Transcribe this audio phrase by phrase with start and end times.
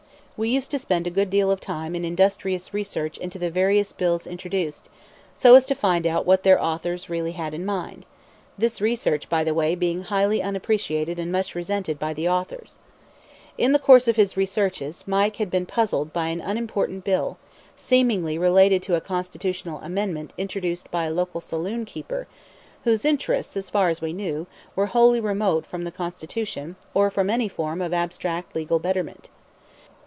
[0.37, 3.91] We used to spend a good deal of time in industrious research into the various
[3.91, 4.89] bills introduced,
[5.35, 8.07] so as to find out what their authors really had in mind;
[8.57, 12.79] this research, by the way, being highly unappreciated and much resented by the authors.
[13.55, 17.37] In the course of his researches Mike had been puzzled by an unimportant bill,
[17.75, 22.25] seemingly related to a Constitutional amendment, introduced by a local saloon keeper,
[22.83, 27.29] whose interests, as far as we knew, were wholly remote from the Constitution, or from
[27.29, 29.29] any form of abstract legal betterment.